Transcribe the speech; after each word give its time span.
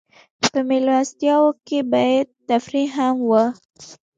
په 0.49 0.59
مېلمستیاوو 0.69 1.51
کې 1.67 1.79
به 1.89 2.03
تفریح 2.49 2.89
هم 2.99 3.15
وه. 3.29 3.43